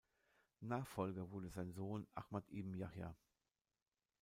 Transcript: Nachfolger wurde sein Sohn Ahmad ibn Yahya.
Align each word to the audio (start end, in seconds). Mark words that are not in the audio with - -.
Nachfolger 0.61 1.29
wurde 1.29 1.51
sein 1.51 1.73
Sohn 1.73 2.07
Ahmad 2.15 2.49
ibn 2.49 2.73
Yahya. 2.73 3.15